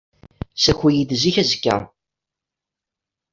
Ssaki-iyi-d 0.55 1.11
zik 1.21 1.37
azekka. 1.41 1.75